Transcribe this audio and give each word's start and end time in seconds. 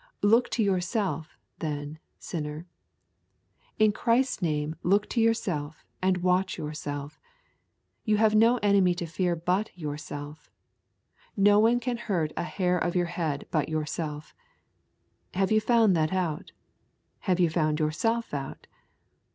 Look 0.23 0.49
to 0.57 0.63
yourself, 0.63 1.37
then, 1.59 1.99
sinner. 2.17 2.65
In 3.77 3.91
Christ's 3.91 4.41
name, 4.41 4.75
look 4.81 5.07
to 5.09 5.21
yourself 5.21 5.85
and 6.01 6.23
watch 6.23 6.57
yourself. 6.57 7.19
You 8.03 8.17
have 8.17 8.33
no 8.33 8.57
enemy 8.63 8.95
to 8.95 9.05
fear 9.05 9.35
but 9.35 9.69
yourself. 9.77 10.49
No 11.37 11.59
one 11.59 11.79
can 11.79 11.97
hurt 11.97 12.33
a 12.35 12.41
hair 12.41 12.79
of 12.79 12.95
your 12.95 13.05
head 13.13 13.45
but 13.51 13.69
yourself. 13.69 14.33
Have 15.35 15.51
you 15.51 15.61
found 15.61 15.95
that 15.95 16.11
out? 16.11 16.51
Have 17.29 17.39
you 17.39 17.51
found 17.51 17.79
yourself 17.79 18.33
out? 18.33 18.65